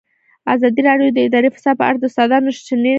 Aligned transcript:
ازادي 0.53 0.81
راډیو 0.89 1.09
د 1.13 1.17
اداري 1.27 1.49
فساد 1.55 1.75
په 1.79 1.85
اړه 1.89 1.97
د 1.99 2.05
استادانو 2.09 2.49
شننې 2.51 2.61
خپرې 2.61 2.79
کړي. 2.81 2.89